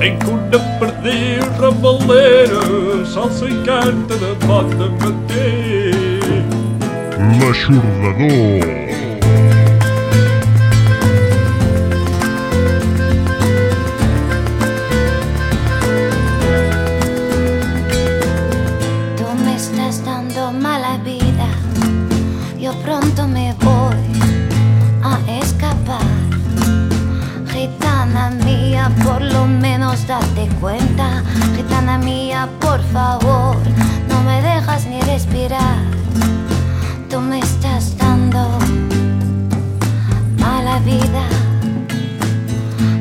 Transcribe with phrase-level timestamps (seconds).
[0.00, 5.92] Tengo una perdida ramalera, salsa i canta de bon matí.
[7.38, 8.79] L'aixordador.
[31.54, 33.56] Gitana mía, por favor,
[34.08, 35.76] no me dejas ni respirar.
[37.10, 38.48] Tú me estás dando
[40.38, 41.24] mala vida.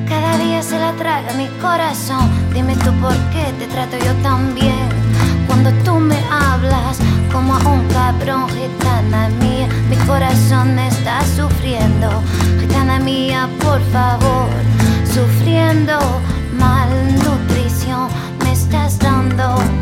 [0.10, 2.30] Cada día se la traga mi corazón.
[2.54, 4.90] Dime tú por qué te trato yo tan bien.
[5.48, 7.00] Cuando tú me hablas
[7.32, 12.22] como a un cabrón, gitana mía, mi corazón está sufriendo.
[12.60, 14.50] Gitana mía, por favor,
[15.14, 16.00] sufriendo
[16.60, 16.89] me
[19.40, 19.79] miedo.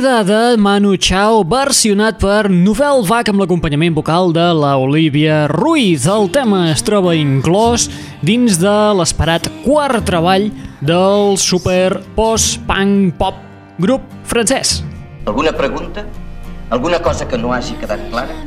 [0.00, 6.04] Vida de Manu Chao, versionat per Novel Vac amb l'acompanyament vocal de la Olivia Ruiz.
[6.06, 7.88] El tema es troba inclòs
[8.22, 10.52] dins de l'esperat quart treball
[10.86, 13.42] del super post-punk pop
[13.82, 14.84] grup francès.
[15.26, 16.06] Alguna pregunta?
[16.70, 18.38] Alguna cosa que no hagi quedat clara?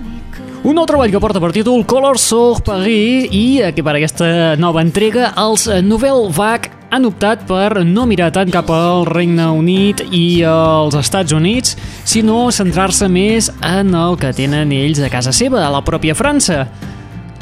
[0.61, 4.83] Un nou treball que porta per títol Color sur Paris i que per aquesta nova
[4.85, 10.43] entrega els Novel Vague han optat per no mirar tant cap al Regne Unit i
[10.45, 11.73] als Estats Units,
[12.05, 16.67] sinó centrar-se més en el que tenen ells a casa seva, a la pròpia França.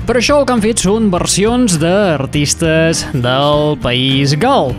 [0.07, 4.71] Per això el que han fet són versions d'artistes del país gal.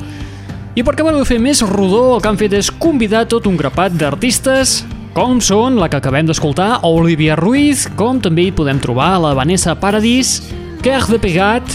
[0.73, 3.61] I per acabar de fer més rodó, el que han fet és convidar tot un
[3.61, 4.79] grapat d'artistes
[5.15, 9.75] com són la que acabem d'escoltar, Olivia Ruiz, com també hi podem trobar la Vanessa
[9.75, 10.39] Paradis,
[10.85, 11.67] Cœur de Pegat,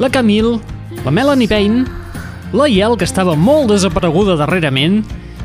[0.00, 0.56] la Camille,
[1.04, 1.84] la Melanie Payne,
[2.54, 5.02] la Yel, que estava molt desapareguda darrerament,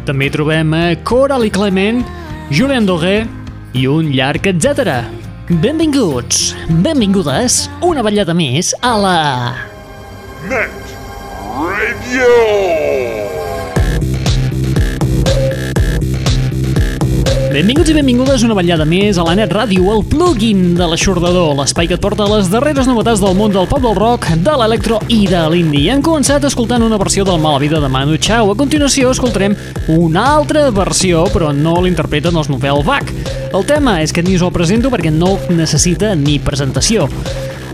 [0.07, 2.04] també hi trobem a Coralie Clement,
[2.50, 3.27] Julien Doré
[3.77, 5.01] i un llarg etc.
[5.50, 6.54] Benvinguts,
[6.86, 9.18] benvingudes, una ballada més a la...
[10.48, 10.95] Net
[11.60, 13.39] Radio.
[17.60, 21.90] Benvinguts i benvingudes una vetllada més a la Net Ràdio, el plugin de l'aixordador, l'espai
[21.90, 25.26] que et porta les darreres novetats del món del pop del rock, de l'electro i
[25.28, 25.90] de l'indie.
[25.92, 28.54] Hem començat escoltant una versió del Mala Vida de Manu Chao.
[28.54, 29.58] A continuació escoltarem
[29.92, 33.12] una altra versió, però no l'interpreten els Novel Vac.
[33.52, 37.10] El tema és que ni us el presento perquè no necessita ni presentació.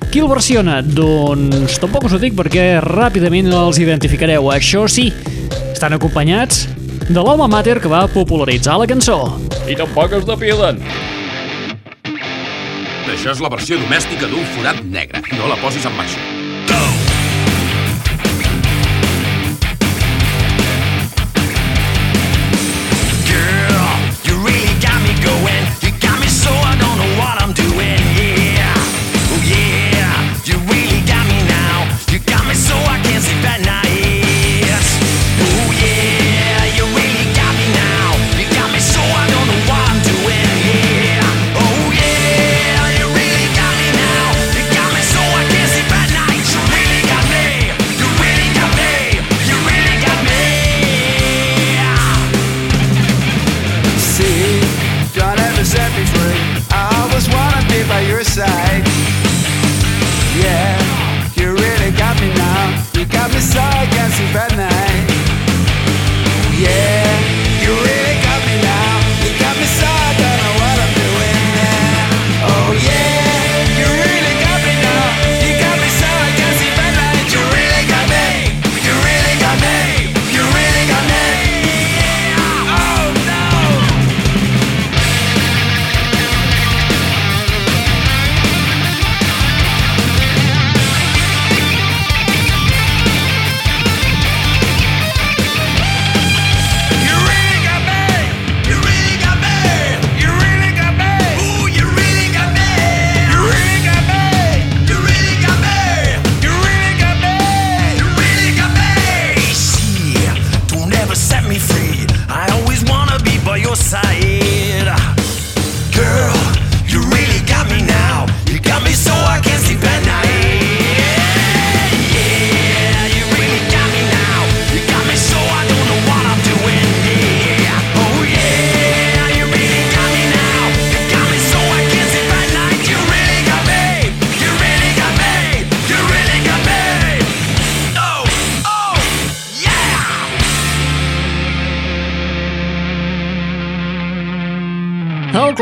[0.09, 0.79] Qui el versiona?
[0.81, 4.49] Doncs tampoc us ho dic perquè ràpidament els identificareu.
[4.49, 5.11] Això sí,
[5.75, 6.65] estan acompanyats
[7.05, 9.21] de l'home mater que va popularitzar la cançó.
[9.65, 10.77] I tampoc es depiden.
[13.09, 15.23] Això és la versió domèstica d'un forat negre.
[15.39, 16.44] No la posis en marxa.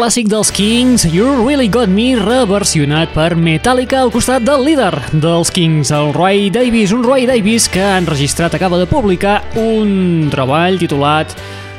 [0.03, 5.47] Clàssic dels Kings, You Really Got Me, reversionat per Metallica al costat del líder dels
[5.55, 6.91] Kings, el Roy Davis.
[6.91, 11.31] Un Roy Davis que ha enregistrat, acaba de publicar un treball titulat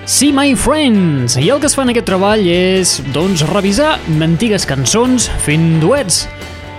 [0.08, 1.36] See My Friends.
[1.36, 6.22] I el que es fa en aquest treball és, doncs, revisar antigues cançons fent duets.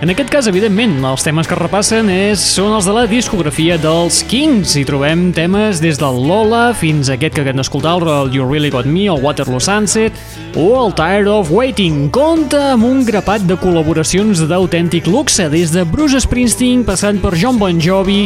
[0.04, 4.18] En aquest cas, evidentment, els temes que repassen és, són els de la discografia dels
[4.28, 4.74] Kings.
[4.76, 8.70] Hi trobem temes des del Lola fins a aquest que acabem d'escoltar, el You Really
[8.74, 10.12] Got Me, el Waterloo Sunset
[10.60, 12.10] o el Tired of Waiting.
[12.12, 17.56] Compta amb un grapat de col·laboracions d'autèntic luxe, des de Bruce Springsteen passant per John
[17.62, 18.26] Bon Jovi,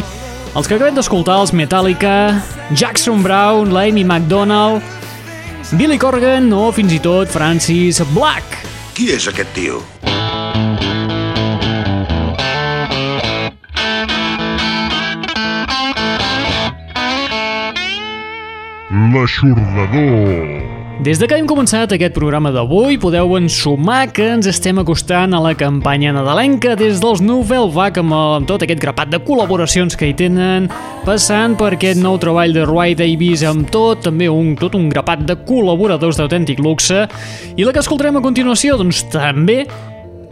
[0.58, 2.42] els que acabem d'escoltar, els Metallica,
[2.74, 4.82] Jackson Brown, l'Amy McDonald,
[5.78, 8.58] Billy Corgan o fins i tot Francis Black.
[8.98, 9.78] Qui és aquest tio?
[18.90, 20.80] L'aixordador.
[21.00, 25.38] Des de que hem començat aquest programa d'avui, podeu ensumar que ens estem acostant a
[25.44, 30.10] la campanya nadalenca des dels Nouvelle Vague amb, amb tot aquest grapat de col·laboracions que
[30.10, 30.66] hi tenen,
[31.06, 35.22] passant per aquest nou treball de Roy Davis amb tot, també un, tot un grapat
[35.22, 37.06] de col·laboradors d'autèntic luxe,
[37.54, 39.62] i la que escoltarem a continuació, doncs també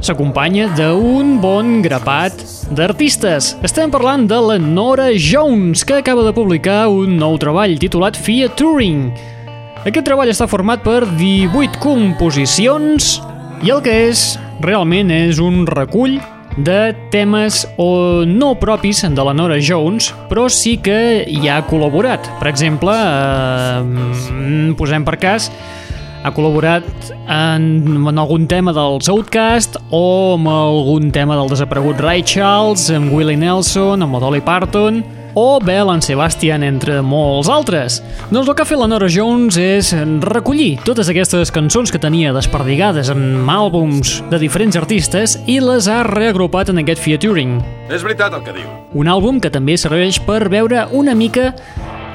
[0.01, 2.33] s'acompanya d'un bon grapat
[2.71, 3.55] d'artistes.
[3.67, 8.57] Estem parlant de la Nora Jones, que acaba de publicar un nou treball titulat Fiat
[8.59, 9.09] Touring.
[9.85, 13.19] Aquest treball està format per 18 composicions
[13.65, 16.19] i el que és, realment, és un recull
[16.59, 22.27] de temes o no propis de la Nora Jones, però sí que hi ha col·laborat.
[22.41, 25.51] Per exemple, eh, posem per cas,
[26.23, 26.87] ha col·laborat
[27.31, 27.69] en,
[28.09, 33.39] en algun tema dels Outcast o amb algun tema del desaparegut Ray Charles, amb Willie
[33.39, 35.03] Nelson, amb Dolly Parton
[35.39, 38.01] o Bell Sebastian, entre molts altres.
[38.33, 39.93] Doncs el que ha fet la Nora Jones és
[40.25, 46.03] recollir totes aquestes cançons que tenia desperdigades en àlbums de diferents artistes i les ha
[46.09, 47.59] reagrupat en aquest featuring.
[47.87, 48.67] És veritat el que diu.
[48.99, 51.53] Un àlbum que també serveix per veure una mica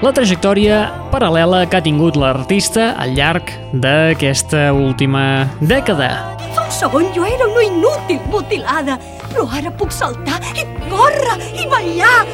[0.03, 0.77] la trajectòria
[1.13, 6.09] paral·lela que ha tingut l'artista al llarg d'aquesta última dècada.
[6.51, 8.97] Fa un segon jo era una inútil mutilada,
[9.29, 12.25] però ara puc saltar i córrer i ballar.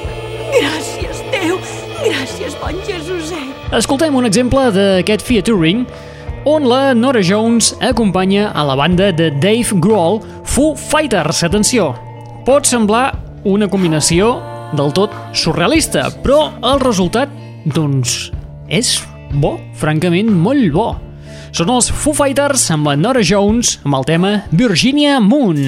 [0.49, 1.61] Gràcies, Déu!
[2.01, 3.53] Gràcies, bon Jesuset!
[3.77, 5.85] Escoltem un exemple d'aquest featuring
[6.49, 11.43] on la Nora Jones acompanya a la banda de Dave Grohl, Foo Fighters.
[11.45, 11.91] Atenció,
[12.49, 13.11] pot semblar
[13.45, 14.39] una combinació
[14.73, 17.29] del tot surrealista, però el resultat,
[17.75, 18.29] doncs,
[18.69, 18.97] és
[19.41, 20.89] bo, francament molt bo.
[21.55, 25.61] Són els Foo Fighters amb la Nora Jones amb el tema Virginia Moon.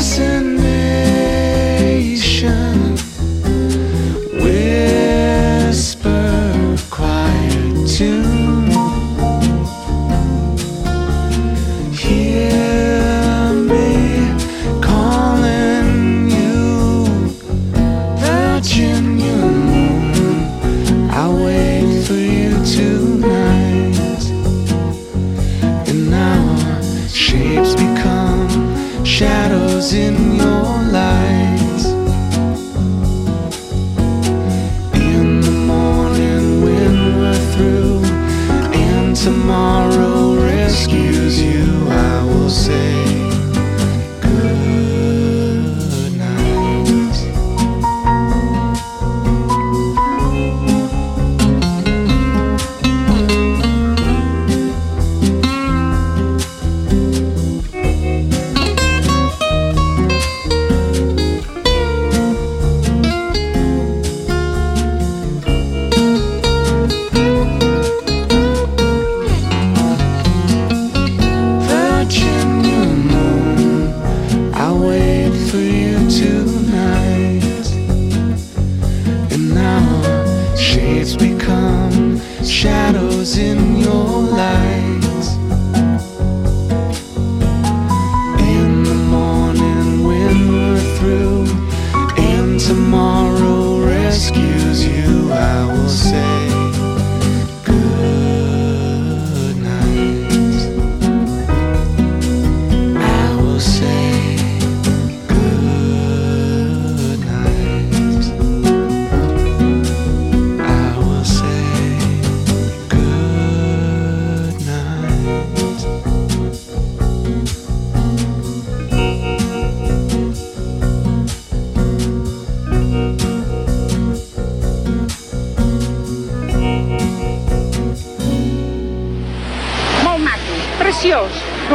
[0.00, 0.39] listen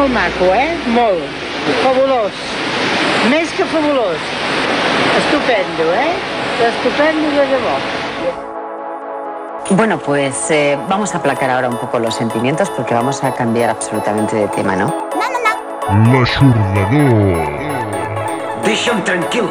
[0.05, 0.77] Molt maco, eh?
[0.93, 1.23] Molt.
[1.81, 2.31] Fabulós.
[3.31, 4.21] Més que fabulós.
[5.17, 6.11] Estupendo, eh?
[6.67, 7.73] Estupendo de debò.
[9.71, 13.71] Bueno, pues eh, vamos a aplacar ahora un poco los sentimientos porque vamos a cambiar
[13.71, 14.93] absolutamente de tema, ¿no?
[16.13, 17.49] L'aixordador.
[18.63, 19.49] Deixa'm tranquil.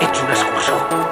[0.00, 1.07] Ets un escurçó.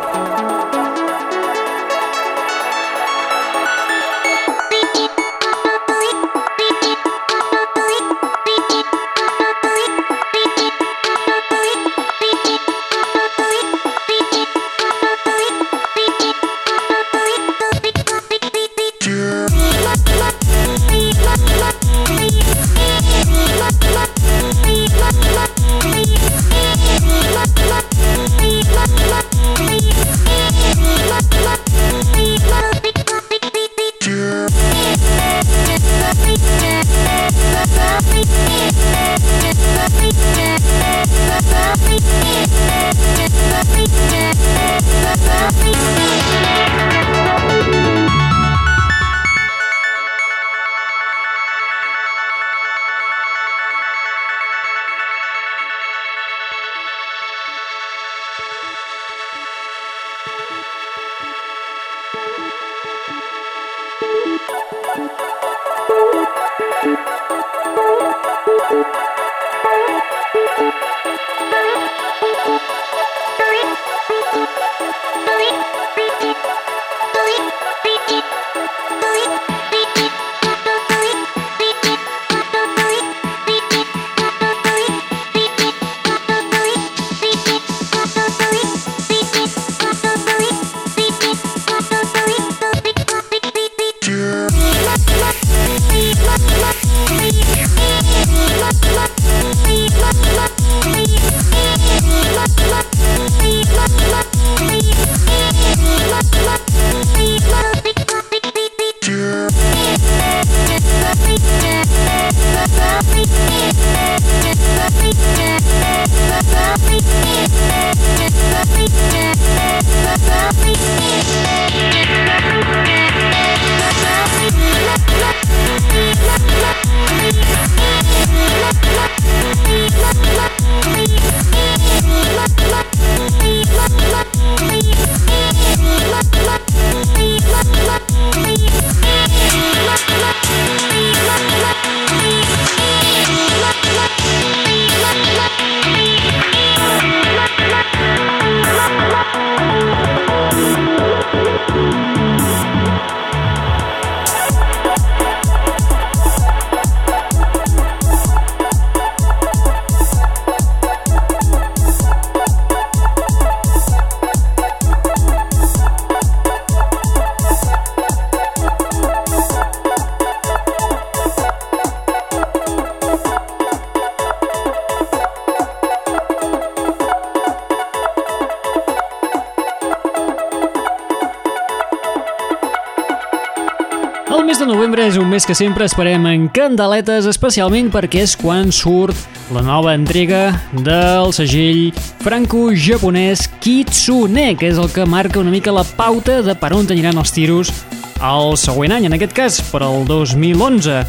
[185.36, 189.16] Novembre és un mes que sempre esperem en candeletes, especialment perquè és quan surt
[189.52, 191.92] la nova entrega del segell
[192.24, 197.18] franco-japonès Kitsune, que és el que marca una mica la pauta de per on aniran
[197.18, 197.72] els tiros
[198.16, 201.04] el següent any, en aquest cas per al 2011.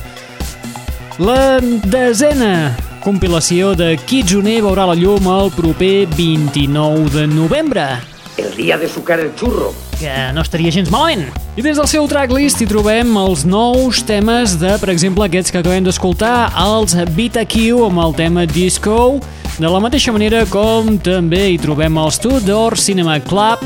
[1.23, 7.91] La desena compilació de Kitsune veurà la llum el proper 29 de novembre.
[8.35, 9.86] El día de sucar el churro.
[9.99, 11.27] Que no estaria gens malament.
[11.57, 15.61] I des del seu tracklist hi trobem els nous temes de, per exemple, aquests que
[15.61, 19.17] acabem d'escoltar, els Vita Q amb el tema Disco,
[19.57, 23.63] de la mateixa manera com també hi trobem els Tudor Cinema Club,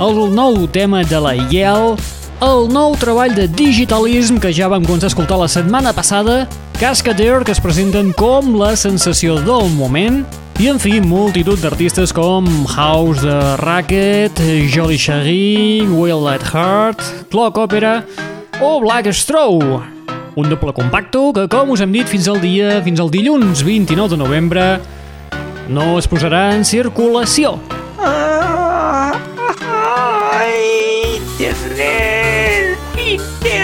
[0.00, 1.98] el nou tema de la Yale,
[2.44, 6.44] el nou treball de Digitalism que ja vam començar a escoltar la setmana passada,
[6.80, 10.24] Cascadeur, que es presenten com la sensació del moment,
[10.62, 14.38] i en fi, multitud d'artistes com House de Racket,
[14.70, 18.04] Jolly Shaggy, Will at Heart, Clock Opera
[18.60, 19.82] o Black Straw.
[20.36, 24.08] Un doble compacto que, com us hem dit, fins al dia, fins al dilluns 29
[24.14, 24.80] de novembre,
[25.68, 27.58] no es posarà en circulació.
[27.98, 29.24] ¡Ay!
[31.38, 32.78] ¡Internet!
[32.98, 33.54] ¡Internet!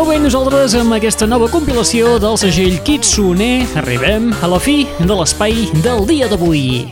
[0.00, 5.12] Molt bé, nosaltres amb aquesta nova compilació del segell Kitsune arribem a la fi de
[5.12, 6.86] l'espai del dia d'avui.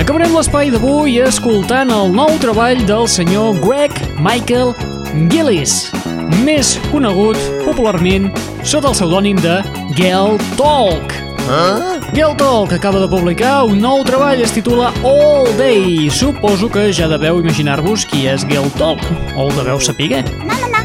[0.00, 3.92] Acabarem l'espai d'avui escoltant el nou treball del senyor Greg
[4.24, 4.72] Michael
[5.28, 5.90] Gillis,
[6.44, 8.30] més conegut popularment
[8.62, 9.58] sota el pseudònim de
[9.98, 11.14] Gel Talk.
[11.50, 11.98] Ah?
[12.14, 16.08] Gel Talk acaba de publicar un nou treball, es titula All Day.
[16.10, 19.02] Suposo que ja deveu imaginar-vos qui és Gel Talk,
[19.36, 20.22] o ho deveu saber.
[20.46, 20.82] No, no, no.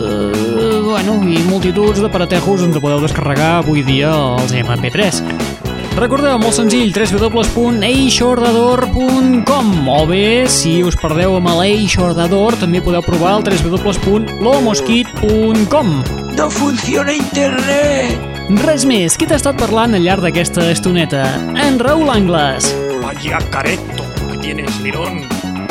[0.00, 5.53] Eh, bueno, i multituds d'aparatejos on podeu descarregar avui dia els MP3.
[5.94, 13.46] Recordeu, molt senzill, www.eixordador.com o bé, si us perdeu amb l'Eixordador, també podeu provar el
[13.46, 15.88] www.lomosquit.com
[16.34, 18.18] No funciona internet!
[18.66, 21.22] Res més, qui t'ha estat parlant al llarg d'aquesta estoneta?
[21.62, 22.74] En Raül Angles.
[22.98, 24.02] Vaya careto
[24.32, 25.22] que tienes, Lirón.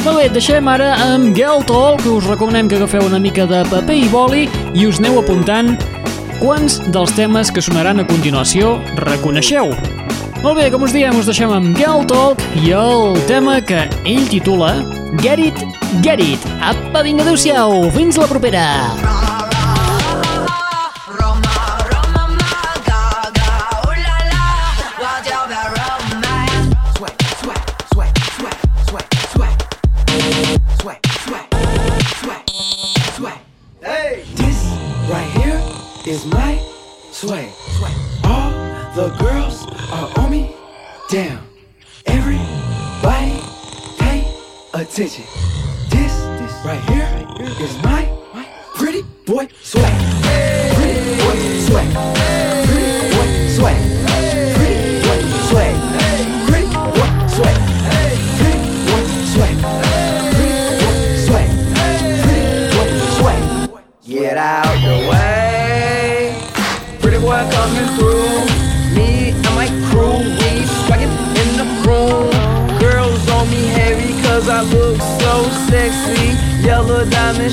[0.06, 3.68] Molt bé, deixem ara amb Girl Talk, que us recomanem que agafeu una mica de
[3.68, 5.76] paper i boli i us aneu apuntant
[6.40, 9.76] quants dels temes que sonaran a continuació reconeixeu.
[10.44, 14.28] Molt bé, com us diem, us deixem amb Girl Talk i el tema que ell
[14.28, 14.74] titula
[15.24, 15.64] Get It,
[16.04, 16.44] Get It.
[16.60, 18.68] Apa, vinga, adeu-siau, fins la propera.
[19.00, 19.23] This
[44.94, 45.26] attention.
[45.90, 47.26] This, this right here
[47.60, 50.12] is my, my pretty boy swag.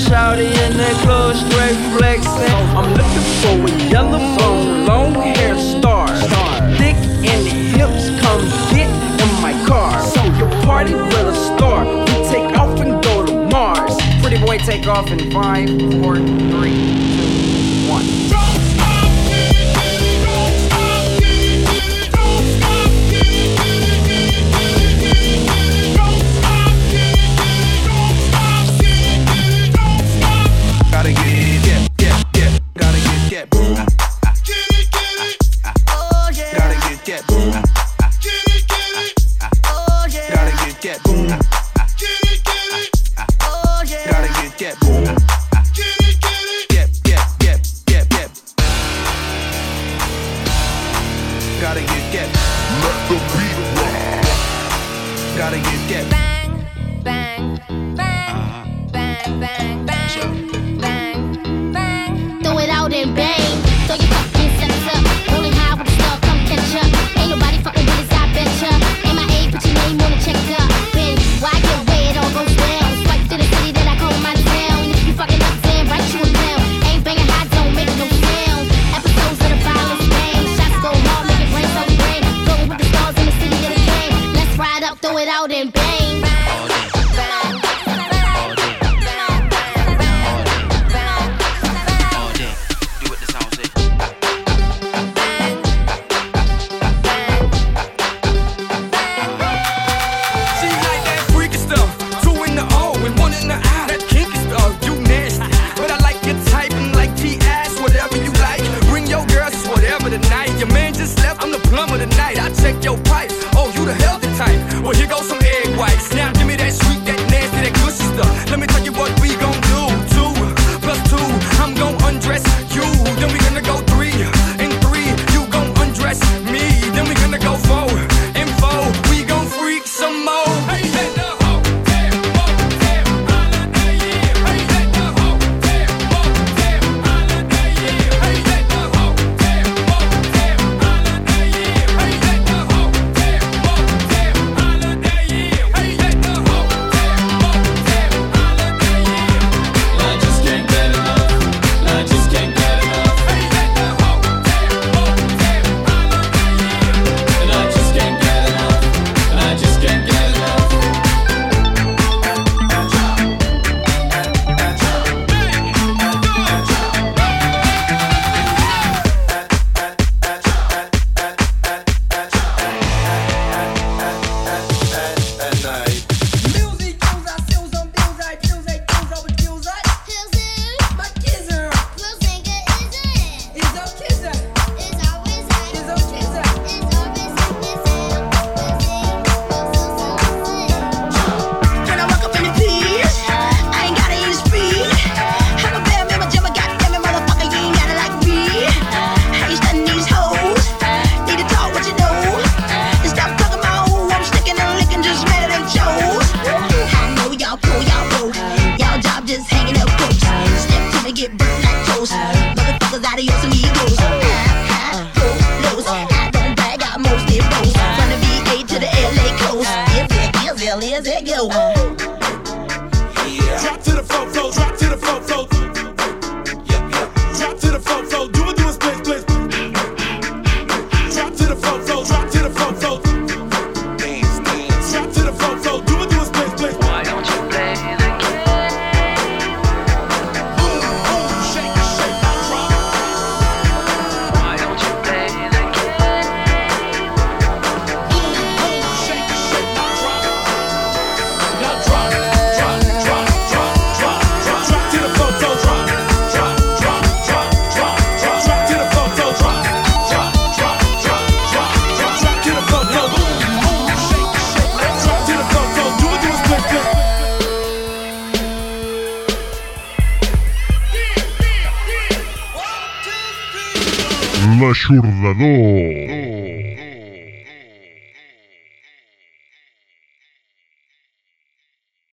[0.06, 2.54] Shouty in the club straight flexing.
[2.76, 6.08] I'm looking for a yellow bone, long hair star.
[6.78, 6.96] Thick
[7.30, 8.88] in the hips, come get
[9.22, 10.00] in my car.
[10.02, 11.86] So your party will start.
[12.08, 13.96] We take off and go to Mars.
[14.22, 16.78] Pretty boy take off in five, four, three,
[17.16, 17.49] two,